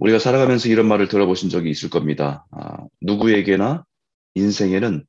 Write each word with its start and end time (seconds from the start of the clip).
우리가 0.00 0.18
살아가면서 0.18 0.68
이런 0.68 0.88
말을 0.88 1.08
들어보신 1.08 1.50
적이 1.50 1.70
있을 1.70 1.90
겁니다. 1.90 2.46
아, 2.52 2.78
누구에게나 3.02 3.84
인생에는 4.34 5.04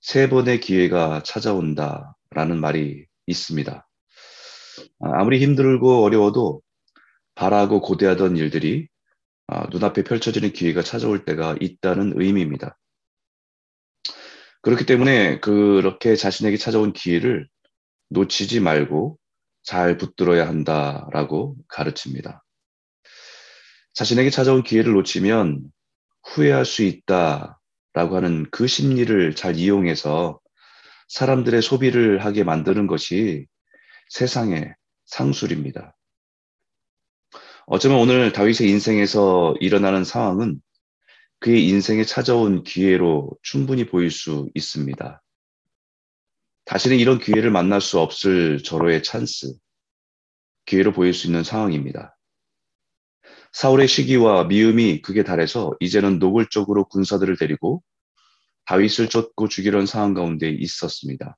세 0.00 0.28
번의 0.30 0.60
기회가 0.60 1.22
찾아온다 1.22 2.16
라는 2.30 2.58
말이 2.58 3.04
있습니다. 3.26 3.86
아, 5.00 5.20
아무리 5.20 5.38
힘들고 5.38 6.02
어려워도 6.02 6.62
바라고 7.34 7.82
고대하던 7.82 8.38
일들이 8.38 8.88
아, 9.48 9.66
눈앞에 9.70 10.02
펼쳐지는 10.02 10.52
기회가 10.52 10.82
찾아올 10.82 11.26
때가 11.26 11.56
있다는 11.60 12.14
의미입니다. 12.16 12.78
그렇기 14.62 14.86
때문에 14.86 15.40
그렇게 15.40 16.16
자신에게 16.16 16.56
찾아온 16.56 16.94
기회를 16.94 17.48
놓치지 18.08 18.60
말고 18.60 19.18
잘 19.62 19.98
붙들어야 19.98 20.48
한다라고 20.48 21.56
가르칩니다. 21.68 22.41
자신에게 23.94 24.30
찾아온 24.30 24.62
기회를 24.62 24.92
놓치면 24.92 25.62
후회할 26.24 26.64
수 26.64 26.82
있다라고 26.82 28.16
하는 28.16 28.46
그 28.50 28.66
심리를 28.66 29.34
잘 29.34 29.56
이용해서 29.56 30.40
사람들의 31.08 31.60
소비를 31.60 32.24
하게 32.24 32.42
만드는 32.42 32.86
것이 32.86 33.46
세상의 34.08 34.74
상술입니다. 35.04 35.94
어쩌면 37.66 37.98
오늘 37.98 38.32
다윗의 38.32 38.68
인생에서 38.70 39.54
일어나는 39.60 40.04
상황은 40.04 40.60
그의 41.38 41.68
인생에 41.68 42.04
찾아온 42.04 42.62
기회로 42.62 43.30
충분히 43.42 43.86
보일 43.86 44.10
수 44.10 44.48
있습니다. 44.54 45.22
다시는 46.64 46.98
이런 46.98 47.18
기회를 47.18 47.50
만날 47.50 47.80
수 47.80 47.98
없을 47.98 48.62
절호의 48.62 49.02
찬스, 49.02 49.54
기회로 50.66 50.92
보일 50.92 51.12
수 51.12 51.26
있는 51.26 51.42
상황입니다. 51.42 52.16
사울의 53.52 53.88
시기와 53.88 54.44
미움이 54.44 55.02
극에 55.02 55.22
달해서 55.22 55.74
이제는 55.80 56.18
노골적으로 56.18 56.86
군사들을 56.88 57.36
데리고 57.36 57.82
다윗을 58.66 59.08
쫓고 59.08 59.48
죽이려는 59.48 59.86
상황 59.86 60.14
가운데 60.14 60.48
있었습니다. 60.48 61.36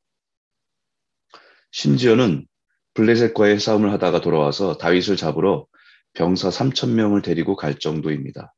심지어는 1.73 2.47
블레셋과의 2.95 3.59
싸움을 3.59 3.91
하다가 3.93 4.21
돌아와서 4.21 4.77
다윗을 4.77 5.17
잡으러 5.17 5.67
병사 6.13 6.51
3천 6.51 6.91
명을 6.91 7.23
데리고 7.23 7.57
갈 7.57 7.79
정도입니다. 7.79 8.55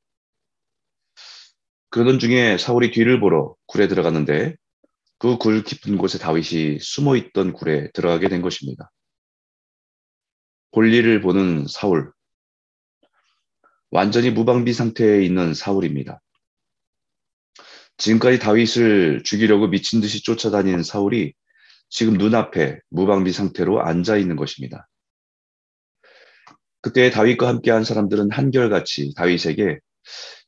그러던 1.88 2.18
중에 2.18 2.58
사울이 2.58 2.90
뒤를 2.90 3.20
보러 3.20 3.54
굴에 3.66 3.88
들어갔는데 3.88 4.56
그 5.18 5.38
굴 5.38 5.64
깊은 5.64 5.96
곳에 5.96 6.18
다윗이 6.18 6.78
숨어 6.80 7.16
있던 7.16 7.54
굴에 7.54 7.90
들어가게 7.92 8.28
된 8.28 8.42
것입니다. 8.42 8.90
볼일을 10.72 11.22
보는 11.22 11.66
사울, 11.66 12.12
완전히 13.96 14.30
무방비 14.30 14.74
상태에 14.74 15.24
있는 15.24 15.54
사울입니다. 15.54 16.20
지금까지 17.96 18.38
다윗을 18.38 19.22
죽이려고 19.24 19.68
미친 19.68 20.02
듯이 20.02 20.22
쫓아다니는 20.22 20.82
사울이 20.82 21.32
지금 21.88 22.18
눈앞에 22.18 22.78
무방비 22.90 23.32
상태로 23.32 23.80
앉아 23.80 24.18
있는 24.18 24.36
것입니다. 24.36 24.86
그때 26.82 27.08
다윗과 27.08 27.48
함께한 27.48 27.84
사람들은 27.84 28.32
한결같이 28.32 29.14
다윗에게 29.16 29.78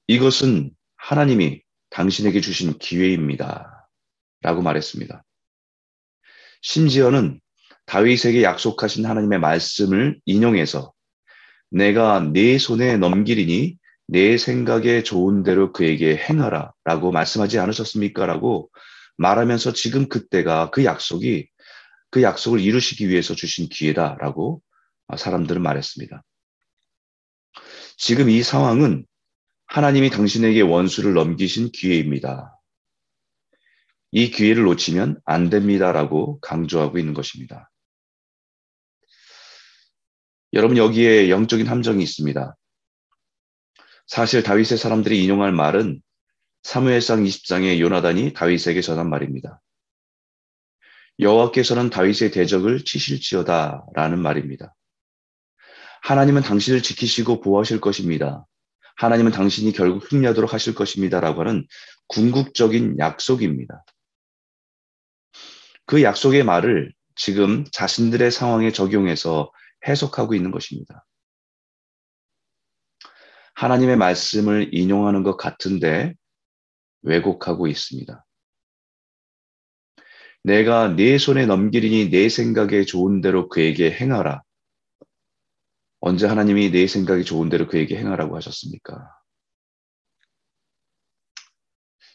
이것은 0.08 0.70
하나님이 0.96 1.62
당신에게 1.88 2.42
주신 2.42 2.76
기회입니다. 2.76 3.88
라고 4.42 4.60
말했습니다. 4.60 5.24
심지어는 6.60 7.40
다윗에게 7.86 8.42
약속하신 8.42 9.06
하나님의 9.06 9.40
말씀을 9.40 10.20
인용해서 10.26 10.92
내가 11.70 12.20
네 12.20 12.58
손에 12.58 12.96
넘기리니 12.96 13.76
내 14.06 14.38
생각에 14.38 15.02
좋은 15.02 15.42
대로 15.42 15.72
그에게 15.72 16.16
행하라 16.16 16.72
라고 16.84 17.12
말씀하지 17.12 17.58
않으셨습니까? 17.58 18.26
라고 18.26 18.70
말하면서 19.18 19.74
지금 19.74 20.08
그때가 20.08 20.70
그 20.70 20.84
약속이 20.84 21.48
그 22.10 22.22
약속을 22.22 22.60
이루시기 22.60 23.08
위해서 23.08 23.34
주신 23.34 23.68
기회다 23.68 24.16
라고 24.20 24.62
사람들은 25.14 25.60
말했습니다. 25.60 26.22
지금 27.98 28.30
이 28.30 28.42
상황은 28.42 29.04
하나님이 29.66 30.08
당신에게 30.10 30.62
원수를 30.62 31.12
넘기신 31.12 31.70
기회입니다. 31.72 32.58
이 34.10 34.30
기회를 34.30 34.62
놓치면 34.62 35.20
안 35.26 35.50
됩니다 35.50 35.92
라고 35.92 36.40
강조하고 36.40 36.98
있는 36.98 37.12
것입니다. 37.12 37.70
여러분 40.54 40.76
여기에 40.76 41.30
영적인 41.30 41.66
함정이 41.66 42.02
있습니다. 42.02 42.56
사실 44.06 44.42
다윗의 44.42 44.78
사람들이 44.78 45.22
인용할 45.22 45.52
말은 45.52 46.00
사무엘상 46.62 47.22
20장의 47.24 47.80
요나단이 47.80 48.32
다윗에게 48.32 48.80
전한 48.80 49.10
말입니다. 49.10 49.60
여호와께서는 51.20 51.90
다윗의 51.90 52.30
대적을 52.30 52.84
치실지어다라는 52.84 54.20
말입니다. 54.20 54.74
하나님은 56.02 56.42
당신을 56.42 56.82
지키시고 56.82 57.40
보호하실 57.40 57.80
것입니다. 57.80 58.46
하나님은 58.96 59.32
당신이 59.32 59.72
결국 59.72 60.06
승리하도록 60.08 60.52
하실 60.52 60.74
것입니다라고 60.74 61.40
하는 61.40 61.66
궁극적인 62.08 62.98
약속입니다. 62.98 63.84
그 65.86 66.02
약속의 66.02 66.44
말을 66.44 66.92
지금 67.14 67.64
자신들의 67.72 68.30
상황에 68.30 68.72
적용해서 68.72 69.50
해석하고 69.86 70.34
있는 70.34 70.50
것입니다. 70.50 71.06
하나님의 73.54 73.96
말씀을 73.96 74.70
인용하는 74.72 75.22
것 75.22 75.36
같은데 75.36 76.14
왜곡하고 77.02 77.66
있습니다. 77.66 78.24
내가 80.44 80.88
네 80.88 81.18
손에 81.18 81.46
넘기리니 81.46 82.10
내 82.10 82.28
생각에 82.28 82.84
좋은 82.84 83.20
대로 83.20 83.48
그에게 83.48 83.90
행하라. 83.90 84.42
언제 86.00 86.26
하나님이 86.26 86.70
내 86.70 86.86
생각이 86.86 87.24
좋은 87.24 87.48
대로 87.48 87.66
그에게 87.66 87.96
행하라고 87.96 88.36
하셨습니까? 88.36 89.10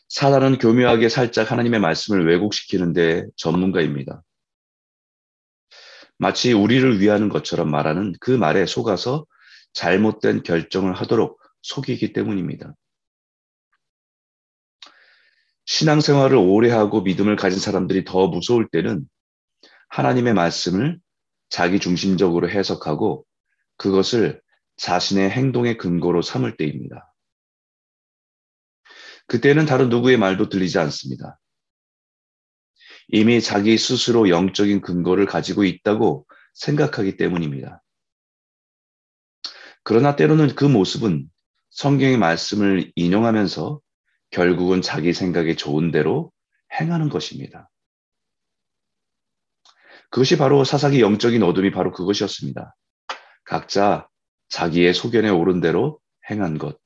사단은 0.08 0.60
교묘하게 0.60 1.10
살짝 1.10 1.52
하나님의 1.52 1.80
말씀을 1.80 2.26
왜곡시키는데 2.28 3.26
전문가입니다. 3.36 4.24
마치 6.24 6.54
우리를 6.54 7.02
위하는 7.02 7.28
것처럼 7.28 7.70
말하는 7.70 8.14
그 8.22 8.32
말에 8.32 8.66
속아서 8.66 9.26
잘못된 9.74 10.44
결정을 10.44 10.94
하도록 10.94 11.38
속이기 11.64 12.14
때문입니다. 12.14 12.74
신앙생활을 15.66 16.38
오래 16.38 16.72
하고 16.72 17.02
믿음을 17.02 17.36
가진 17.36 17.60
사람들이 17.60 18.06
더 18.06 18.28
무서울 18.28 18.70
때는 18.70 19.06
하나님의 19.90 20.34
말씀을 20.34 20.98
자기 21.50 21.82
중심적으로 21.82 22.50
해석하고 22.50 23.26
그것을 23.76 24.42
자신의 24.78 25.30
행동의 25.30 25.78
근거로 25.78 26.22
삼을 26.22 26.56
때입니다. 26.56 27.14
그때는 29.28 29.66
다른 29.66 29.90
누구의 29.90 30.16
말도 30.16 30.48
들리지 30.48 30.80
않습니다. 30.80 31.38
이미 33.10 33.42
자기 33.42 33.78
스스로 33.78 34.30
영적인 34.30 34.82
근거를 34.82 35.26
가지고 35.26 35.64
있다고 35.64 36.26
생각하기 36.54 37.18
때문입니다. 37.18 37.82
그러나 39.84 40.16
때로는 40.16 40.56
그 40.56 40.66
모습은 40.66 41.30
성경의 41.72 42.18
말씀을 42.18 42.92
인용하면서 42.96 43.80
결국은 44.30 44.82
자기 44.82 45.14
생각에 45.14 45.56
좋은 45.56 45.92
대로 45.92 46.32
행하는 46.80 47.10
것입니다. 47.10 47.70
그것이 50.10 50.38
바로 50.38 50.64
사사기 50.64 51.02
영적인 51.02 51.42
어둠이 51.44 51.72
바로 51.72 51.92
그것이었습니다. 51.92 52.76
각자 53.44 54.08
자기의 54.50 54.94
소견에 54.94 55.30
오른 55.30 55.60
대로 55.60 56.00
행한 56.30 56.58
것. 56.58 56.78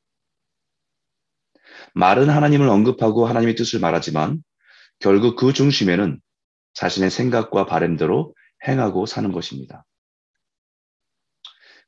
말은 1.93 2.29
하나님을 2.29 2.70
언급하고 2.70 3.28
하나님의 3.28 3.55
뜻을 3.55 3.79
말하지만 3.79 4.41
결국 4.99 5.35
그 5.35 5.53
중심에는 5.53 6.22
자신의 6.73 7.11
생각과 7.11 7.66
바램대로 7.66 8.34
행하고 8.67 9.05
사는 9.05 9.32
것입니다. 9.32 9.85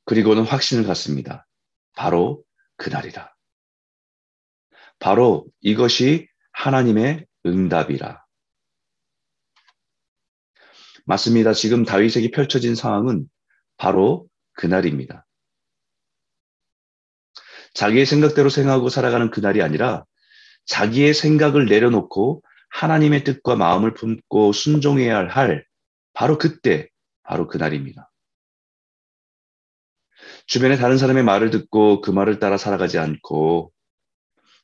그리고는 0.06 0.44
확신을 0.44 0.86
갖습니다. 0.86 1.48
바로 1.96 2.44
그날이다. 2.78 3.36
바로 5.00 5.46
이것이 5.62 6.28
하나님의 6.52 7.26
응답이라. 7.46 8.24
맞습니다. 11.06 11.54
지금 11.54 11.86
다윗에게 11.86 12.32
펼쳐진 12.32 12.76
상황은 12.76 13.28
바로 13.78 14.28
그날입니다. 14.54 15.26
자기의 17.74 18.06
생각대로 18.06 18.50
생각하고 18.50 18.90
살아가는 18.90 19.32
그날이 19.32 19.62
아니라 19.62 20.06
자기의 20.66 21.14
생각을 21.14 21.66
내려놓고 21.66 22.44
하나님의 22.70 23.24
뜻과 23.24 23.56
마음을 23.56 23.94
품고 23.94 24.54
순종해야 24.54 25.28
할 25.28 25.66
바로 26.14 26.38
그때, 26.38 26.90
바로 27.24 27.48
그날입니다. 27.48 28.12
주변에 30.48 30.78
다른 30.78 30.98
사람의 30.98 31.24
말을 31.24 31.50
듣고 31.50 32.02
그 32.02 32.12
말을 32.12 32.40
따라 32.40 32.58
살아가지 32.58 32.98
않고 32.98 33.72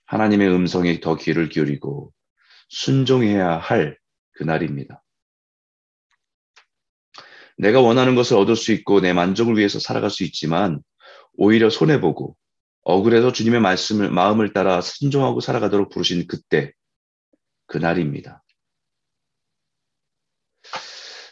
하나님의 0.05 0.49
음성에 0.49 0.99
더 0.99 1.15
귀를 1.15 1.49
기울이고 1.49 2.11
순종해야 2.69 3.57
할 3.57 3.97
그날입니다. 4.33 5.03
내가 7.57 7.79
원하는 7.79 8.15
것을 8.15 8.37
얻을 8.37 8.55
수 8.55 8.71
있고 8.73 8.99
내 8.99 9.13
만족을 9.13 9.57
위해서 9.57 9.79
살아갈 9.79 10.09
수 10.09 10.23
있지만 10.23 10.81
오히려 11.33 11.69
손해보고 11.69 12.35
억울해서 12.81 13.31
주님의 13.31 13.61
말씀을 13.61 14.11
마음을 14.11 14.53
따라 14.53 14.81
순종하고 14.81 15.39
살아가도록 15.39 15.89
부르신 15.89 16.27
그때 16.27 16.73
그날입니다. 17.67 18.43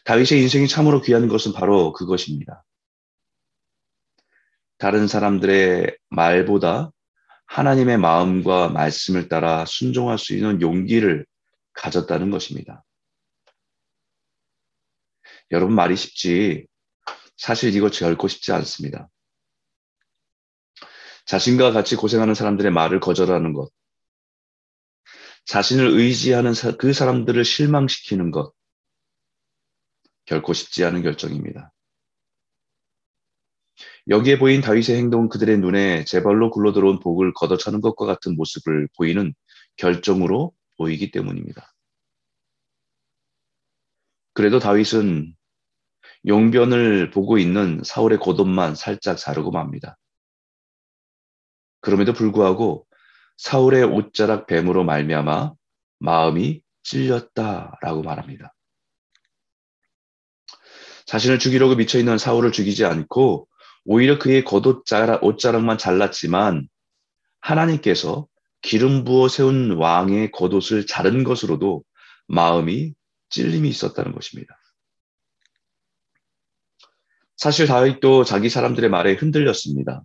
다윗의 0.06 0.42
인생이 0.42 0.68
참으로 0.68 1.02
귀한 1.02 1.28
것은 1.28 1.54
바로 1.54 1.94
그것입니다. 1.94 2.66
다른 4.78 5.08
사람들의 5.08 5.98
말보다 6.10 6.92
하나님의 7.46 7.98
마음과 7.98 8.70
말씀을 8.70 9.30
따라 9.30 9.66
순종할 9.66 10.18
수 10.18 10.34
있는 10.34 10.62
용기를 10.62 11.26
가졌다는 11.74 12.32
것입니다. 12.32 12.84
여러분 15.52 15.76
말이 15.76 15.96
쉽지 15.96 16.68
사실 17.38 17.76
이거 17.76 17.90
결코 17.90 18.28
쉽지 18.28 18.52
않습니다. 18.54 19.08
자신과 21.26 21.72
같이 21.72 21.96
고생하는 21.96 22.34
사람들의 22.34 22.72
말을 22.72 23.00
거절하는 23.00 23.54
것, 23.54 23.70
자신을 25.46 25.88
의지하는 25.88 26.54
그 26.78 26.94
사람들을 26.94 27.44
실망시키는 27.44 28.32
것, 28.32 28.54
결코 30.26 30.54
쉽지 30.54 30.86
않은 30.86 31.02
결정입니다. 31.02 31.72
여기에 34.10 34.38
보인 34.40 34.62
다윗의 34.62 34.98
행동은 34.98 35.30
그들의 35.30 35.58
눈에 35.60 36.04
제발로 36.06 36.50
굴러들어온 36.50 37.00
복을 37.00 37.34
걷어차는 37.34 37.82
것과 37.82 38.06
같은 38.06 38.36
모습을 38.36 38.88
보이는 38.98 39.34
결정으로 39.78 40.54
보이기 40.78 41.12
때문입니다. 41.12 41.74
그래도 44.34 44.60
다윗은 44.60 45.36
용변을 46.26 47.12
보고 47.12 47.38
있는 47.38 47.82
사울의 47.84 48.20
고돈만 48.20 48.76
살짝 48.76 49.18
자르고 49.18 49.52
맙니다. 49.52 49.98
그럼에도 51.82 52.14
불구하고 52.14 52.88
사울의 53.38 53.84
옷자락 53.84 54.48
뱀으로 54.48 54.84
말미암아 54.84 55.54
마음이 56.00 56.62
찔렸다라고 56.84 58.04
말합니다. 58.04 58.54
자신을 61.06 61.40
죽이려고 61.40 61.76
미쳐 61.76 62.00
있는 62.00 62.18
사울을 62.18 62.52
죽이지 62.52 62.86
않고 62.86 63.48
오히려 63.86 64.18
그의 64.18 64.44
겉옷자락 64.44 65.24
옷자락만 65.24 65.78
잘랐지만 65.78 66.68
하나님께서 67.42 68.28
기름 68.62 69.04
부어 69.04 69.28
세운 69.28 69.74
왕의 69.74 70.32
겉옷을 70.32 70.86
자른 70.88 71.24
것으로도 71.24 71.84
마음이 72.28 72.94
찔림이 73.30 73.68
있었다는 73.68 74.14
것입니다. 74.14 74.58
사실 77.36 77.68
다윗도 77.68 78.24
자기 78.24 78.48
사람들의 78.48 78.90
말에 78.90 79.14
흔들렸습니다. 79.14 80.04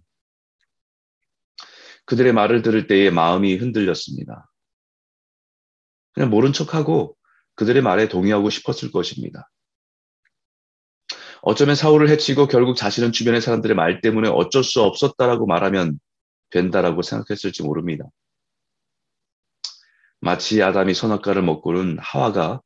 그들의 2.08 2.32
말을 2.32 2.62
들을 2.62 2.86
때에 2.86 3.10
마음이 3.10 3.56
흔들렸습니다. 3.56 4.50
그냥 6.14 6.30
모른 6.30 6.54
척하고 6.54 7.14
그들의 7.54 7.82
말에 7.82 8.08
동의하고 8.08 8.48
싶었을 8.48 8.90
것입니다. 8.90 9.50
어쩌면 11.42 11.74
사울을 11.74 12.08
해치고 12.08 12.48
결국 12.48 12.76
자신은 12.76 13.12
주변의 13.12 13.42
사람들의 13.42 13.76
말 13.76 14.00
때문에 14.00 14.28
어쩔 14.28 14.64
수 14.64 14.82
없었다라고 14.82 15.46
말하면 15.46 16.00
된다라고 16.48 17.02
생각했을지 17.02 17.62
모릅니다. 17.62 18.04
마치 20.18 20.62
아담이 20.62 20.94
선악과를 20.94 21.42
먹고는 21.42 21.98
하와가 22.00 22.62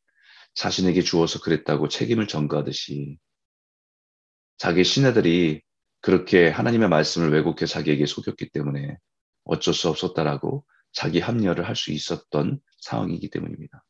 자신에게 0.54 1.02
주어서 1.02 1.40
그랬다고 1.40 1.88
책임을 1.88 2.28
전가하듯이 2.28 3.18
자기 4.56 4.84
신하들이 4.84 5.62
그렇게 6.00 6.48
하나님의 6.48 6.88
말씀을 6.88 7.32
왜곡해 7.32 7.66
자기에게 7.66 8.06
속였기 8.06 8.50
때문에 8.50 8.98
어쩔 9.44 9.74
수 9.74 9.88
없었다라고 9.88 10.64
자기 10.92 11.20
합리화를 11.20 11.66
할 11.66 11.74
수 11.76 11.92
있었던 11.92 12.60
상황이기 12.80 13.30
때문입니다. 13.30 13.84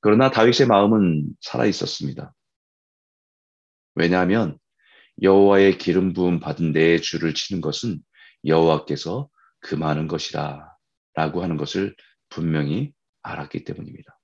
그러나 0.00 0.30
다윗의 0.30 0.66
마음은 0.68 1.26
살아 1.40 1.66
있었습니다. 1.66 2.34
왜냐하면 3.94 4.58
여호와의 5.22 5.78
기름 5.78 6.12
부음 6.12 6.38
받은 6.38 6.72
내 6.72 6.98
주를 7.00 7.34
치는 7.34 7.60
것은 7.60 8.00
여호와께서 8.44 9.28
금하는 9.60 10.06
것이라 10.06 10.72
라고 11.14 11.42
하는 11.42 11.56
것을 11.56 11.96
분명히 12.28 12.92
알았기 13.22 13.64
때문입니다. 13.64 14.18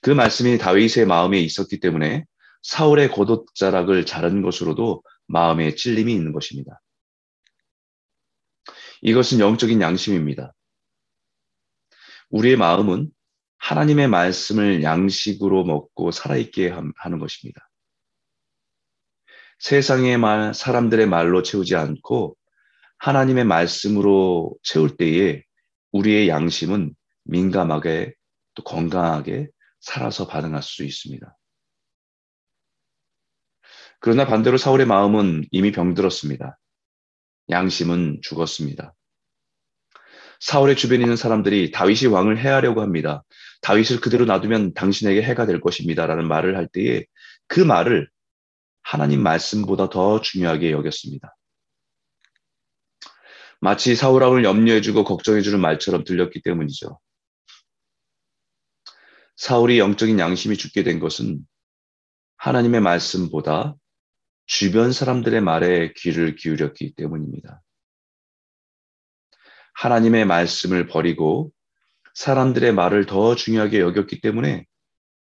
그 0.00 0.10
말씀이 0.10 0.58
다윗의 0.58 1.06
마음에 1.06 1.40
있었기 1.40 1.80
때문에 1.80 2.24
사울의 2.62 3.10
고독자락을 3.10 4.06
자른 4.06 4.42
것으로도 4.42 5.02
마음에 5.32 5.74
찔림이 5.74 6.12
있는 6.12 6.32
것입니다. 6.32 6.80
이것은 9.00 9.40
영적인 9.40 9.80
양심입니다. 9.80 10.54
우리의 12.30 12.56
마음은 12.56 13.10
하나님의 13.58 14.08
말씀을 14.08 14.82
양식으로 14.82 15.64
먹고 15.64 16.10
살아있게 16.10 16.68
하는 16.68 17.18
것입니다. 17.18 17.68
세상의 19.58 20.18
말, 20.18 20.52
사람들의 20.52 21.06
말로 21.06 21.42
채우지 21.42 21.76
않고 21.76 22.36
하나님의 22.98 23.44
말씀으로 23.44 24.54
채울 24.62 24.96
때에 24.96 25.42
우리의 25.92 26.28
양심은 26.28 26.94
민감하게 27.24 28.14
또 28.54 28.64
건강하게 28.64 29.48
살아서 29.80 30.26
반응할 30.26 30.62
수 30.62 30.84
있습니다. 30.84 31.36
그러나 34.02 34.26
반대로 34.26 34.58
사울의 34.58 34.84
마음은 34.86 35.46
이미 35.52 35.70
병들었습니다. 35.70 36.58
양심은 37.50 38.18
죽었습니다. 38.20 38.94
사울의 40.40 40.74
주변에 40.74 41.02
있는 41.02 41.14
사람들이 41.14 41.70
다윗이 41.70 42.12
왕을 42.12 42.36
해하려고 42.36 42.82
합니다. 42.82 43.22
다윗을 43.60 44.00
그대로 44.00 44.24
놔두면 44.24 44.74
당신에게 44.74 45.22
해가 45.22 45.46
될 45.46 45.60
것입니다. 45.60 46.04
라는 46.06 46.26
말을 46.26 46.56
할 46.56 46.66
때에 46.66 47.04
그 47.46 47.60
말을 47.60 48.10
하나님 48.82 49.22
말씀보다 49.22 49.88
더 49.88 50.20
중요하게 50.20 50.72
여겼습니다. 50.72 51.36
마치 53.60 53.94
사울왕을 53.94 54.42
염려해주고 54.42 55.04
걱정해주는 55.04 55.60
말처럼 55.60 56.02
들렸기 56.02 56.42
때문이죠. 56.42 56.98
사울이 59.36 59.78
영적인 59.78 60.18
양심이 60.18 60.56
죽게 60.56 60.82
된 60.82 60.98
것은 60.98 61.46
하나님의 62.38 62.80
말씀보다 62.80 63.76
주변 64.54 64.92
사람들의 64.92 65.40
말에 65.40 65.94
귀를 65.96 66.36
기울였기 66.36 66.94
때문입니다. 66.94 67.62
하나님의 69.72 70.26
말씀을 70.26 70.88
버리고 70.88 71.50
사람들의 72.12 72.74
말을 72.74 73.06
더 73.06 73.34
중요하게 73.34 73.80
여겼기 73.80 74.20
때문에 74.20 74.66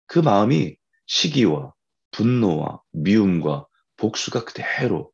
그 0.06 0.18
마음이 0.18 0.76
시기와 1.04 1.74
분노와 2.12 2.80
미움과 2.92 3.66
복수가 3.98 4.46
그대로 4.46 5.12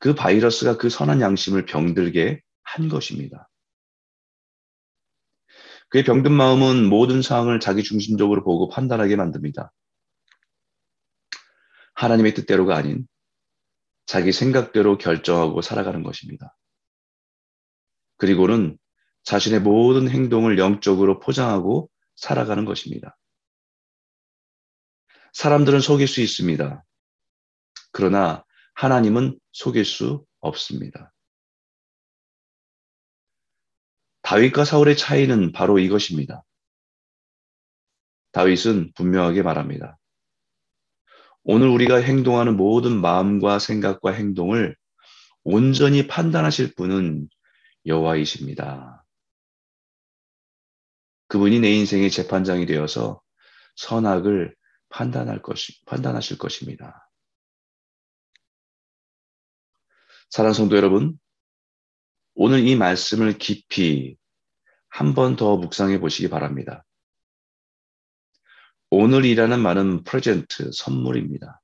그 0.00 0.16
바이러스가 0.16 0.76
그 0.76 0.90
선한 0.90 1.20
양심을 1.20 1.64
병들게 1.64 2.42
한 2.64 2.88
것입니다. 2.88 3.48
그의 5.90 6.02
병든 6.02 6.32
마음은 6.32 6.88
모든 6.88 7.22
상황을 7.22 7.60
자기 7.60 7.84
중심적으로 7.84 8.42
보고 8.42 8.68
판단하게 8.68 9.14
만듭니다. 9.14 9.72
하나님의 11.94 12.34
뜻대로가 12.34 12.76
아닌 12.76 13.06
자기 14.08 14.32
생각대로 14.32 14.96
결정하고 14.96 15.60
살아가는 15.60 16.02
것입니다. 16.02 16.56
그리고는 18.16 18.78
자신의 19.24 19.60
모든 19.60 20.08
행동을 20.08 20.58
영적으로 20.58 21.20
포장하고 21.20 21.90
살아가는 22.16 22.64
것입니다. 22.64 23.18
사람들은 25.34 25.80
속일 25.80 26.08
수 26.08 26.22
있습니다. 26.22 26.82
그러나 27.92 28.46
하나님은 28.72 29.38
속일 29.52 29.84
수 29.84 30.24
없습니다. 30.40 31.12
다윗과 34.22 34.64
사울의 34.64 34.96
차이는 34.96 35.52
바로 35.52 35.78
이것입니다. 35.78 36.44
다윗은 38.32 38.92
분명하게 38.94 39.42
말합니다. 39.42 39.98
오늘 41.50 41.68
우리가 41.68 41.96
행동하는 41.96 42.58
모든 42.58 43.00
마음과 43.00 43.58
생각과 43.58 44.12
행동을 44.12 44.76
온전히 45.44 46.06
판단하실 46.06 46.74
분은 46.74 47.26
여호와이십니다. 47.86 49.02
그분이 51.28 51.60
내 51.60 51.70
인생의 51.70 52.10
재판장이 52.10 52.66
되어서 52.66 53.22
선악을 53.76 54.54
판단할 54.90 55.40
것이, 55.40 55.82
판단하실 55.86 56.36
것입니다. 56.36 57.08
사랑 60.28 60.52
성도 60.52 60.76
여러분, 60.76 61.18
오늘 62.34 62.66
이 62.66 62.76
말씀을 62.76 63.38
깊이 63.38 64.18
한 64.90 65.14
번 65.14 65.36
더 65.36 65.56
묵상해 65.56 65.98
보시기 65.98 66.28
바랍니다. 66.28 66.84
오늘이라는 68.90 69.60
말은 69.60 70.04
프레젠트, 70.04 70.70
선물입니다. 70.72 71.60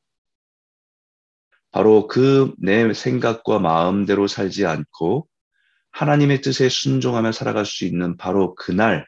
바로 1.70 2.06
그 2.06 2.54
내 2.58 2.92
생각과 2.92 3.58
마음대로 3.58 4.26
살지 4.28 4.66
않고 4.66 5.28
하나님의 5.90 6.40
뜻에 6.40 6.68
순종하며 6.68 7.32
살아갈 7.32 7.66
수 7.66 7.84
있는 7.84 8.16
바로 8.16 8.54
그날, 8.54 9.06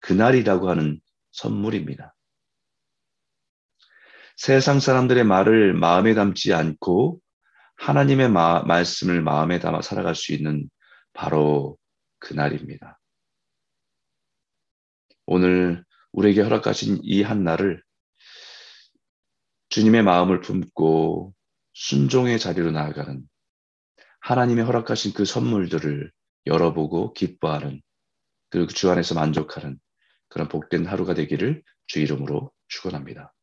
그날이라고 0.00 0.68
하는 0.68 1.00
선물입니다. 1.32 2.14
세상 4.36 4.80
사람들의 4.80 5.24
말을 5.24 5.74
마음에 5.74 6.14
담지 6.14 6.52
않고 6.54 7.20
하나님의 7.76 8.30
마, 8.30 8.62
말씀을 8.62 9.22
마음에 9.22 9.58
담아 9.58 9.82
살아갈 9.82 10.14
수 10.14 10.32
있는 10.32 10.68
바로 11.12 11.76
그날입니다. 12.18 12.98
오늘 15.26 15.84
우리에게 16.12 16.42
허락하신 16.42 17.00
이 17.02 17.22
한 17.22 17.44
날을 17.44 17.82
주님의 19.70 20.02
마음을 20.02 20.40
품고 20.40 21.34
순종의 21.74 22.38
자리로 22.38 22.70
나아가는 22.70 23.22
하나님의 24.20 24.64
허락하신 24.64 25.12
그 25.12 25.24
선물들을 25.24 26.10
열어보고 26.46 27.12
기뻐하는 27.12 27.82
그리고 28.50 28.68
주 28.68 28.90
안에서 28.90 29.14
만족하는 29.14 29.78
그런 30.28 30.48
복된 30.48 30.86
하루가 30.86 31.14
되기를 31.14 31.62
주 31.86 32.00
이름으로 32.00 32.50
축원합니다. 32.68 33.34